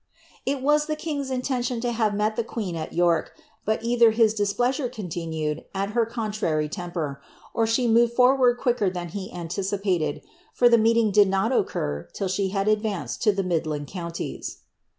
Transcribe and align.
It 0.47 0.63
was 0.63 0.87
the 0.87 0.95
king's 0.95 1.29
intention 1.29 1.79
lo 1.79 1.91
have 1.91 2.15
met 2.15 2.35
the 2.35 2.43
queen 2.43 2.75
at 2.75 2.91
York, 2.93 3.33
but 3.65 3.83
eiihcr 3.83 4.15
liis 4.15 4.35
displeasure 4.35 4.89
continued, 4.89 5.65
al 5.75 5.89
her 5.89 6.07
contrary 6.07 6.67
temper, 6.67 7.21
or 7.53 7.67
she 7.67 7.87
moved 7.87 8.17
lbrHs;d 8.17 8.57
quicker 8.59 8.89
than 8.89 9.09
he 9.09 9.31
anticipated, 9.31 10.23
for 10.55 10.67
the 10.69 10.79
meeting 10.79 11.11
did 11.11 11.27
not 11.29 11.51
nol 11.51 11.59
occur 11.61 12.09
till 12.13 12.27
she 12.27 12.49
had 12.49 12.67
adi 12.67 12.81
anced 12.81 13.19
to 13.19 13.31
the 13.31 13.43
midland 13.43 13.85
counties. 13.85 14.61